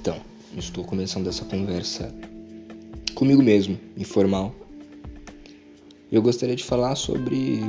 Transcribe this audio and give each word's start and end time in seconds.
Então, 0.00 0.16
estou 0.56 0.82
começando 0.82 1.26
essa 1.26 1.44
conversa 1.44 2.10
comigo 3.14 3.42
mesmo, 3.42 3.78
informal. 3.98 4.54
Eu 6.10 6.22
gostaria 6.22 6.56
de 6.56 6.64
falar 6.64 6.94
sobre 6.94 7.60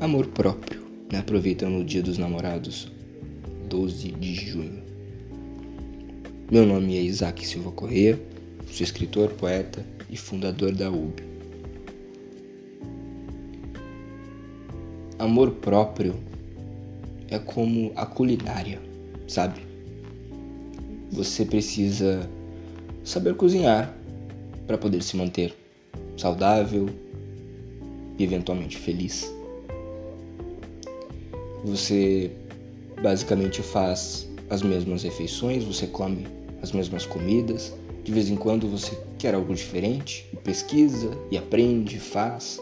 amor 0.00 0.28
próprio, 0.28 0.86
né? 1.12 1.18
aproveitando 1.18 1.80
o 1.80 1.84
Dia 1.84 2.02
dos 2.02 2.16
Namorados, 2.16 2.90
12 3.68 4.10
de 4.12 4.34
junho. 4.36 4.82
Meu 6.50 6.64
nome 6.64 6.96
é 6.96 7.02
Isaac 7.02 7.46
Silva 7.46 7.70
Corrêa, 7.72 8.18
sou 8.70 8.82
escritor, 8.82 9.28
poeta 9.32 9.84
e 10.08 10.16
fundador 10.16 10.72
da 10.72 10.90
UB. 10.90 11.22
Amor 15.18 15.50
próprio 15.50 16.14
é 17.28 17.38
como 17.38 17.92
a 17.96 18.06
culinária, 18.06 18.80
sabe? 19.28 19.69
Você 21.10 21.44
precisa 21.44 22.28
saber 23.04 23.34
cozinhar 23.34 23.92
para 24.66 24.78
poder 24.78 25.02
se 25.02 25.16
manter 25.16 25.54
saudável 26.16 26.88
e 28.18 28.22
eventualmente 28.22 28.76
feliz. 28.76 29.32
Você 31.64 32.30
basicamente 33.02 33.62
faz 33.62 34.28
as 34.48 34.62
mesmas 34.62 35.02
refeições, 35.02 35.64
você 35.64 35.86
come 35.86 36.26
as 36.62 36.72
mesmas 36.72 37.06
comidas, 37.06 37.74
de 38.04 38.12
vez 38.12 38.28
em 38.28 38.36
quando 38.36 38.68
você 38.68 38.96
quer 39.18 39.34
algo 39.34 39.54
diferente 39.54 40.26
e 40.32 40.36
pesquisa 40.36 41.10
e 41.30 41.36
aprende, 41.36 41.98
faz. 41.98 42.60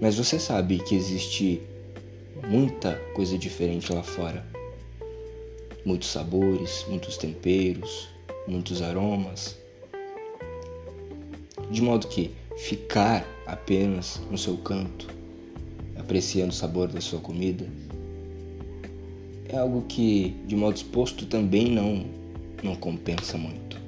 Mas 0.00 0.16
você 0.16 0.38
sabe 0.38 0.78
que 0.78 0.94
existe 0.94 1.62
muita 2.48 2.94
coisa 3.14 3.38
diferente 3.38 3.92
lá 3.92 4.02
fora. 4.02 4.55
Muitos 5.86 6.08
sabores, 6.08 6.84
muitos 6.88 7.16
temperos, 7.16 8.08
muitos 8.48 8.82
aromas. 8.82 9.56
De 11.70 11.80
modo 11.80 12.08
que 12.08 12.32
ficar 12.56 13.24
apenas 13.46 14.20
no 14.28 14.36
seu 14.36 14.56
canto, 14.56 15.06
apreciando 15.96 16.50
o 16.50 16.56
sabor 16.56 16.88
da 16.88 17.00
sua 17.00 17.20
comida, 17.20 17.68
é 19.48 19.56
algo 19.56 19.82
que, 19.82 20.34
de 20.44 20.56
modo 20.56 20.74
exposto, 20.74 21.24
também 21.24 21.70
não, 21.70 22.04
não 22.64 22.74
compensa 22.74 23.38
muito. 23.38 23.80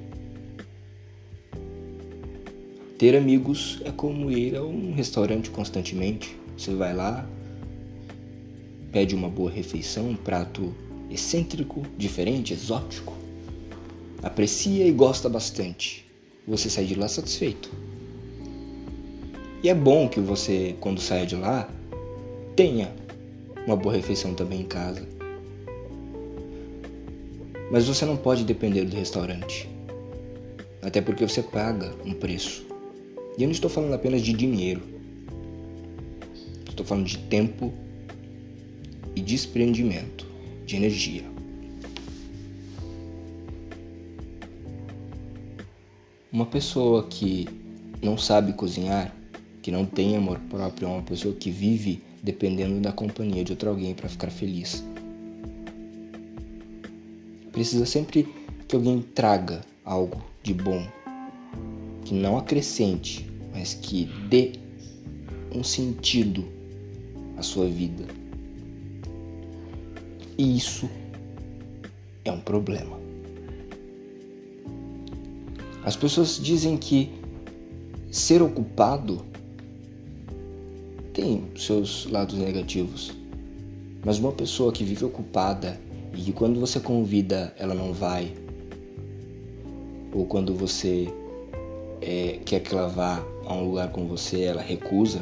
Ter 2.97 3.13
amigos 3.13 3.81
é 3.83 3.91
como 3.91 4.31
ir 4.31 4.55
a 4.55 4.63
um 4.63 4.93
restaurante 4.93 5.49
constantemente. 5.49 6.33
Você 6.57 6.73
vai 6.73 6.93
lá, 6.93 7.27
pede 8.89 9.13
uma 9.13 9.27
boa 9.27 9.51
refeição, 9.51 10.11
um 10.11 10.15
prato 10.15 10.73
excêntrico, 11.09 11.83
diferente, 11.97 12.53
exótico, 12.53 13.13
aprecia 14.21 14.85
e 14.85 14.91
gosta 14.91 15.27
bastante. 15.27 16.05
Você 16.47 16.69
sai 16.69 16.85
de 16.85 16.95
lá 16.95 17.07
satisfeito. 17.07 17.71
E 19.63 19.69
é 19.69 19.73
bom 19.73 20.07
que 20.07 20.19
você, 20.19 20.75
quando 20.79 21.01
saia 21.01 21.25
de 21.25 21.35
lá, 21.35 21.69
tenha 22.55 22.93
uma 23.65 23.75
boa 23.75 23.95
refeição 23.95 24.33
também 24.33 24.61
em 24.61 24.65
casa. 24.65 25.07
Mas 27.71 27.87
você 27.87 28.05
não 28.05 28.17
pode 28.17 28.45
depender 28.45 28.85
do 28.85 28.95
restaurante. 28.95 29.69
Até 30.81 31.01
porque 31.01 31.27
você 31.27 31.43
paga 31.43 31.93
um 32.05 32.13
preço. 32.13 32.65
E 33.37 33.43
eu 33.43 33.47
não 33.47 33.51
estou 33.51 33.69
falando 33.69 33.93
apenas 33.93 34.21
de 34.21 34.33
dinheiro. 34.33 34.81
Estou 36.67 36.85
falando 36.85 37.05
de 37.05 37.17
tempo 37.17 37.73
e 39.15 39.21
desprendimento 39.21 40.28
de 40.69 40.75
energia. 40.75 41.23
Uma 46.31 46.45
pessoa 46.45 47.07
que 47.07 47.47
não 48.01 48.17
sabe 48.17 48.53
cozinhar, 48.53 49.13
que 49.63 49.71
não 49.71 49.83
tem 49.83 50.15
amor 50.15 50.39
próprio, 50.47 50.87
é 50.87 50.91
uma 50.91 51.01
pessoa 51.01 51.33
que 51.33 51.49
vive 51.49 52.03
dependendo 52.21 52.79
da 52.79 52.91
companhia 52.91 53.43
de 53.43 53.51
outro 53.53 53.69
alguém 53.69 53.95
para 53.95 54.07
ficar 54.07 54.29
feliz. 54.29 54.83
Precisa 57.51 57.85
sempre 57.87 58.27
que 58.67 58.75
alguém 58.75 59.01
traga 59.01 59.61
algo 59.83 60.23
de 60.43 60.53
bom, 60.53 60.87
que 62.05 62.13
não 62.13 62.37
acrescente, 62.37 63.27
mas 63.51 63.73
que 63.73 64.05
dê 64.29 64.51
um 65.51 65.63
sentido 65.63 66.45
à 67.35 67.41
sua 67.41 67.67
vida. 67.67 68.28
E 70.39 70.55
isso 70.55 70.89
é 72.23 72.31
um 72.31 72.39
problema. 72.39 72.97
As 75.83 75.97
pessoas 75.97 76.39
dizem 76.41 76.77
que 76.77 77.11
ser 78.09 78.41
ocupado 78.41 79.21
tem 81.13 81.43
seus 81.57 82.05
lados 82.09 82.37
negativos. 82.37 83.11
Mas 84.05 84.17
uma 84.17 84.31
pessoa 84.31 84.71
que 84.71 84.81
vive 84.81 85.03
ocupada 85.03 85.77
e 86.13 86.21
que 86.21 86.31
quando 86.31 86.57
você 86.57 86.79
convida 86.79 87.53
ela 87.59 87.73
não 87.73 87.91
vai, 87.91 88.33
ou 90.13 90.25
quando 90.25 90.53
você 90.53 91.13
é, 92.01 92.39
quer 92.45 92.61
que 92.61 92.73
ela 92.73 92.87
vá 92.87 93.21
a 93.45 93.53
um 93.53 93.67
lugar 93.67 93.91
com 93.91 94.07
você 94.07 94.43
ela 94.43 94.61
recusa, 94.61 95.21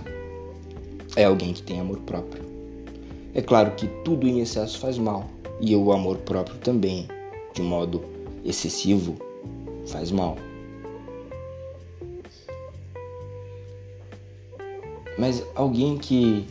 é 1.15 1.23
alguém 1.23 1.53
que 1.53 1.63
tem 1.63 1.79
amor 1.79 2.01
próprio. 2.01 2.56
É 3.37 3.41
claro 3.43 3.69
que 3.75 3.85
tudo 4.03 4.27
em 4.27 4.39
excesso 4.39 4.79
faz 4.79 4.97
mal, 4.97 5.29
e 5.61 5.75
o 5.75 5.91
amor 5.91 6.17
próprio 6.17 6.57
também, 6.57 7.07
de 7.53 7.61
modo 7.61 8.03
excessivo, 8.43 9.15
faz 9.85 10.09
mal. 10.09 10.35
Mas 15.19 15.43
alguém 15.53 15.99
que 15.99 16.47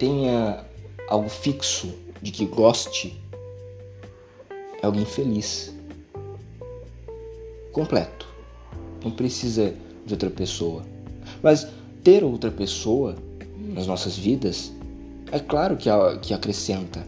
tenha 0.00 0.64
algo 1.08 1.28
fixo, 1.28 1.94
de 2.20 2.32
que 2.32 2.44
goste, 2.44 3.16
é 4.82 4.84
alguém 4.84 5.04
feliz, 5.04 5.72
completo. 7.70 8.26
Não 9.04 9.12
precisa 9.12 9.72
de 10.04 10.12
outra 10.12 10.28
pessoa. 10.28 10.82
Mas 11.40 11.68
ter 12.02 12.24
outra 12.24 12.50
pessoa 12.50 13.14
nas 13.56 13.86
nossas 13.86 14.18
vidas 14.18 14.72
é 15.30 15.38
claro 15.38 15.76
que, 15.76 15.90
que 16.22 16.32
acrescenta. 16.32 17.06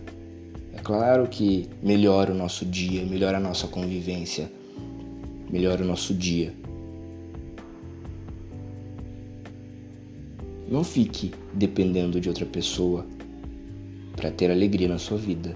É 0.75 0.79
claro 0.83 1.27
que 1.27 1.69
melhora 1.83 2.33
o 2.33 2.35
nosso 2.35 2.65
dia, 2.65 3.05
melhora 3.05 3.39
a 3.39 3.41
nossa 3.41 3.67
convivência, 3.67 4.51
melhora 5.51 5.83
o 5.83 5.87
nosso 5.87 6.15
dia. 6.15 6.55
Não 10.69 10.85
fique 10.85 11.33
dependendo 11.53 12.21
de 12.21 12.29
outra 12.29 12.47
pessoa 12.47 13.05
para 14.15 14.31
ter 14.31 14.51
alegria 14.51 14.89
na 14.89 14.99
sua 14.99 15.19
vida. 15.19 15.55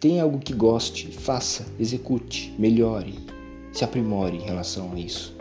Tenha 0.00 0.22
algo 0.22 0.38
que 0.38 0.52
goste, 0.52 1.08
faça, 1.08 1.66
execute, 1.78 2.54
melhore, 2.58 3.18
se 3.72 3.84
aprimore 3.84 4.36
em 4.36 4.42
relação 4.42 4.92
a 4.92 4.98
isso. 4.98 5.36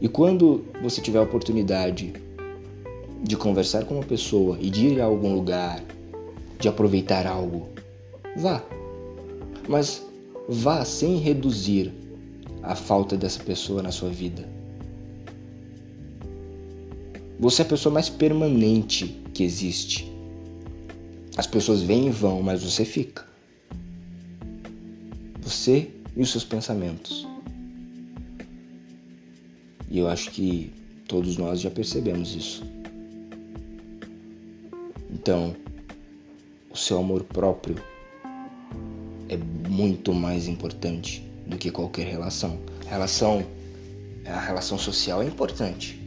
E 0.00 0.08
quando 0.08 0.64
você 0.82 1.00
tiver 1.00 1.20
a 1.20 1.22
oportunidade 1.22 2.12
de 3.22 3.36
conversar 3.36 3.84
com 3.84 3.94
uma 3.94 4.04
pessoa 4.04 4.58
e 4.60 4.68
de 4.68 4.88
ir 4.88 5.00
a 5.00 5.04
algum 5.04 5.34
lugar, 5.34 5.82
de 6.58 6.68
aproveitar 6.68 7.26
algo, 7.26 7.68
vá. 8.36 8.62
Mas 9.68 10.02
vá 10.48 10.84
sem 10.84 11.18
reduzir 11.18 11.92
a 12.62 12.74
falta 12.74 13.16
dessa 13.16 13.42
pessoa 13.42 13.82
na 13.82 13.92
sua 13.92 14.10
vida. 14.10 14.48
Você 17.38 17.62
é 17.62 17.64
a 17.64 17.68
pessoa 17.68 17.92
mais 17.92 18.08
permanente 18.08 19.20
que 19.32 19.42
existe. 19.42 20.10
As 21.36 21.46
pessoas 21.46 21.82
vêm 21.82 22.08
e 22.08 22.10
vão, 22.10 22.42
mas 22.42 22.62
você 22.62 22.84
fica. 22.84 23.24
Você 25.40 25.90
e 26.16 26.22
os 26.22 26.30
seus 26.30 26.44
pensamentos. 26.44 27.26
E 29.90 29.98
eu 29.98 30.08
acho 30.08 30.30
que 30.30 30.72
todos 31.08 31.36
nós 31.36 31.60
já 31.60 31.70
percebemos 31.70 32.34
isso. 32.34 32.62
Então, 35.22 35.54
o 36.68 36.76
seu 36.76 36.98
amor 36.98 37.22
próprio 37.22 37.76
é 39.28 39.36
muito 39.68 40.12
mais 40.12 40.48
importante 40.48 41.24
do 41.46 41.56
que 41.56 41.70
qualquer 41.70 42.08
relação. 42.08 42.58
A 42.88 42.90
relação, 42.90 43.46
a 44.26 44.40
relação 44.40 44.76
social 44.76 45.22
é 45.22 45.24
importante, 45.24 46.02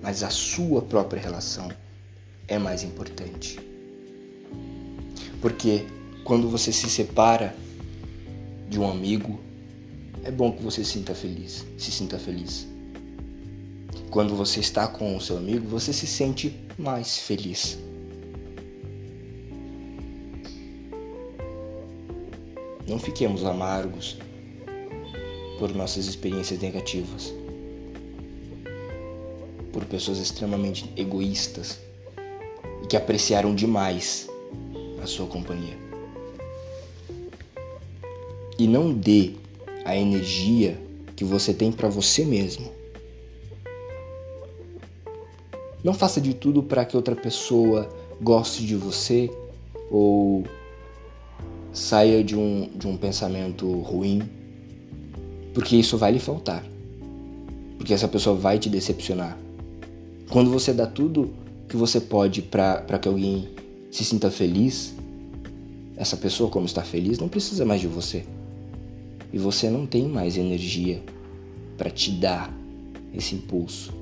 mas 0.00 0.22
a 0.22 0.30
sua 0.30 0.82
própria 0.82 1.20
relação 1.20 1.68
é 2.46 2.60
mais 2.60 2.84
importante. 2.84 3.58
Porque 5.40 5.84
quando 6.22 6.48
você 6.48 6.70
se 6.70 6.88
separa 6.88 7.56
de 8.68 8.78
um 8.78 8.88
amigo, 8.88 9.40
é 10.22 10.30
bom 10.30 10.52
que 10.52 10.62
você 10.62 10.84
se 10.84 10.92
sinta 10.92 11.12
feliz, 11.12 11.66
se 11.76 11.90
sinta 11.90 12.20
feliz. 12.20 12.68
Quando 14.10 14.34
você 14.34 14.60
está 14.60 14.88
com 14.88 15.16
o 15.16 15.20
seu 15.20 15.36
amigo, 15.36 15.68
você 15.68 15.92
se 15.92 16.06
sente 16.06 16.54
mais 16.76 17.18
feliz. 17.18 17.78
Não 22.88 22.98
fiquemos 22.98 23.44
amargos 23.44 24.18
por 25.60 25.72
nossas 25.74 26.06
experiências 26.06 26.58
negativas, 26.58 27.32
por 29.72 29.84
pessoas 29.84 30.18
extremamente 30.18 30.90
egoístas 30.96 31.78
e 32.82 32.86
que 32.88 32.96
apreciaram 32.96 33.54
demais 33.54 34.28
a 35.00 35.06
sua 35.06 35.26
companhia. 35.26 35.78
E 38.58 38.66
não 38.66 38.92
dê 38.92 39.34
a 39.84 39.96
energia 39.96 40.76
que 41.14 41.24
você 41.24 41.54
tem 41.54 41.70
para 41.70 41.88
você 41.88 42.24
mesmo. 42.24 42.79
Não 45.82 45.94
faça 45.94 46.20
de 46.20 46.34
tudo 46.34 46.62
para 46.62 46.84
que 46.84 46.96
outra 46.96 47.16
pessoa 47.16 47.88
goste 48.20 48.66
de 48.66 48.76
você 48.76 49.30
ou 49.90 50.44
saia 51.72 52.22
de 52.22 52.36
um, 52.36 52.68
de 52.74 52.86
um 52.86 52.96
pensamento 52.96 53.70
ruim, 53.80 54.22
porque 55.54 55.76
isso 55.76 55.96
vai 55.96 56.12
lhe 56.12 56.18
faltar. 56.18 56.64
Porque 57.78 57.94
essa 57.94 58.08
pessoa 58.08 58.36
vai 58.36 58.58
te 58.58 58.68
decepcionar. 58.68 59.38
Quando 60.28 60.50
você 60.50 60.72
dá 60.72 60.86
tudo 60.86 61.30
que 61.66 61.76
você 61.76 62.00
pode 62.00 62.42
para 62.42 62.98
que 63.00 63.08
alguém 63.08 63.48
se 63.90 64.04
sinta 64.04 64.30
feliz, 64.30 64.94
essa 65.96 66.16
pessoa, 66.16 66.50
como 66.50 66.66
está 66.66 66.82
feliz, 66.82 67.18
não 67.18 67.28
precisa 67.28 67.64
mais 67.64 67.80
de 67.80 67.86
você. 67.86 68.24
E 69.32 69.38
você 69.38 69.70
não 69.70 69.86
tem 69.86 70.08
mais 70.08 70.36
energia 70.36 71.02
para 71.76 71.90
te 71.90 72.10
dar 72.10 72.52
esse 73.14 73.34
impulso. 73.34 73.99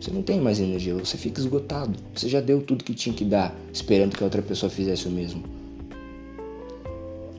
Você 0.00 0.10
não 0.10 0.22
tem 0.22 0.40
mais 0.40 0.60
energia, 0.60 0.94
você 0.94 1.16
fica 1.16 1.40
esgotado. 1.40 1.98
Você 2.14 2.28
já 2.28 2.40
deu 2.40 2.60
tudo 2.60 2.84
que 2.84 2.94
tinha 2.94 3.14
que 3.14 3.24
dar, 3.24 3.56
esperando 3.72 4.16
que 4.16 4.22
a 4.22 4.26
outra 4.26 4.42
pessoa 4.42 4.70
fizesse 4.70 5.08
o 5.08 5.10
mesmo. 5.10 5.42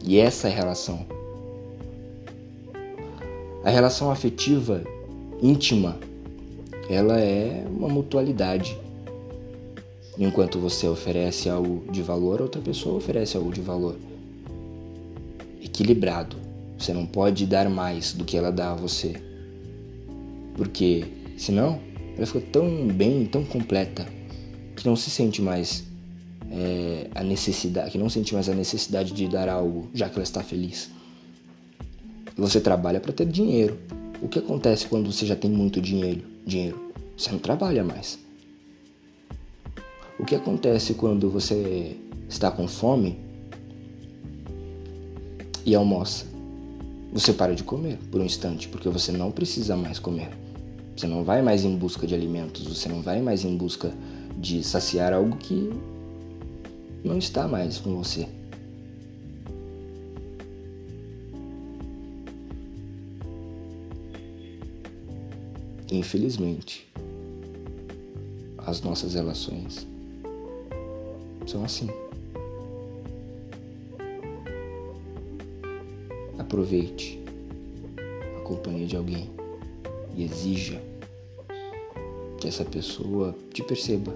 E 0.04 0.18
essa 0.18 0.48
é 0.48 0.52
a 0.52 0.56
relação. 0.56 1.06
A 3.64 3.70
relação 3.70 4.10
afetiva 4.10 4.84
íntima, 5.42 5.98
ela 6.90 7.20
é 7.20 7.66
uma 7.70 7.90
mutualidade. 7.90 8.78
Enquanto 10.18 10.58
você 10.60 10.88
oferece 10.88 11.50
algo 11.50 11.84
de 11.92 12.02
valor, 12.02 12.42
outra 12.42 12.62
pessoa 12.62 12.96
oferece 12.98 13.38
algo 13.38 13.52
de 13.52 13.62
valor. 13.62 13.98
Equilibrado. 15.62 16.38
Você 16.78 16.94
não 16.94 17.06
pode 17.06 17.46
dar 17.46 17.70
mais 17.70 18.14
do 18.14 18.24
que 18.24 18.38
ela 18.38 18.52
dá 18.52 18.72
a 18.72 18.76
você. 18.76 19.16
Porque 20.56 21.06
senão 21.38 21.80
ela 22.18 22.26
fica 22.26 22.42
tão 22.52 22.88
bem, 22.88 23.26
tão 23.26 23.46
completa, 23.46 24.08
que 24.76 24.86
não 24.88 24.96
se 24.96 25.10
sente 25.10 25.42
mais 25.42 25.84
é, 26.52 27.08
a 27.14 27.24
necessidade, 27.24 27.92
que 27.92 27.98
não 27.98 28.10
sente 28.10 28.34
mais 28.34 28.50
a 28.50 28.56
necessidade 28.56 29.14
de 29.14 29.28
dar 29.28 29.48
algo, 29.48 29.88
já 29.94 30.10
que 30.10 30.16
ela 30.16 30.24
está 30.24 30.44
feliz. 30.44 30.90
Você 32.36 32.60
trabalha 32.60 33.00
para 33.00 33.14
ter 33.14 33.26
dinheiro. 33.28 33.78
O 34.22 34.28
que 34.28 34.40
acontece 34.40 34.88
quando 34.88 35.12
você 35.12 35.26
já 35.26 35.36
tem 35.36 35.50
muito 35.50 35.80
dinheiro? 35.80 36.24
Dinheiro. 36.46 36.92
Você 37.16 37.32
não 37.32 37.40
trabalha 37.40 37.84
mais. 37.84 38.20
O 40.20 40.26
que 40.26 40.36
acontece 40.36 40.96
quando 40.96 41.30
você 41.30 41.96
está 42.28 42.50
com 42.50 42.68
fome 42.68 43.20
e 45.64 45.76
almoça? 45.76 46.26
Você 47.14 47.32
para 47.32 47.54
de 47.54 47.64
comer 47.64 47.98
por 48.12 48.22
um 48.22 48.26
instante, 48.26 48.68
porque 48.68 48.90
você 48.90 49.12
não 49.12 49.32
precisa 49.32 49.76
mais 49.76 50.00
comer. 50.00 50.30
Você 50.98 51.06
não 51.06 51.24
vai 51.24 51.44
mais 51.44 51.64
em 51.64 51.78
busca 51.78 52.08
de 52.08 52.16
alimentos, 52.16 52.66
você 52.66 52.90
não 52.90 53.04
vai 53.04 53.22
mais 53.22 53.46
em 53.46 53.56
busca 53.56 53.94
de 54.36 54.64
saciar 54.64 55.14
algo 55.14 55.38
que 55.38 55.72
não 57.04 57.20
está 57.20 57.48
mais 57.48 57.78
com 57.78 57.96
você. 57.96 58.28
Infelizmente, 65.92 66.92
as 68.58 68.82
nossas 68.82 69.14
relações 69.14 69.86
são 71.46 71.64
assim. 71.64 71.92
Aproveite 76.40 77.24
a 78.36 78.42
companhia 78.42 78.88
de 78.88 78.98
alguém 78.98 79.37
e 80.18 80.26
exija 80.26 80.82
que 82.38 82.50
essa 82.50 82.66
pessoa 82.66 83.34
te 83.54 83.64
perceba 83.64 84.14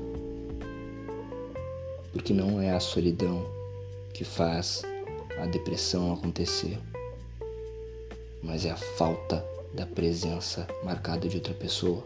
porque 2.12 2.34
não 2.34 2.62
é 2.62 2.72
a 2.72 2.80
solidão 2.80 3.46
que 4.14 4.24
faz 4.24 4.82
a 5.40 5.46
depressão 5.46 6.14
acontecer, 6.14 6.78
mas 8.44 8.66
é 8.66 8.72
a 8.72 8.76
falta 8.76 9.46
da 9.74 9.86
presença 9.86 10.68
marcada 10.84 11.28
de 11.28 11.38
outra 11.38 11.54
pessoa. 11.54 12.04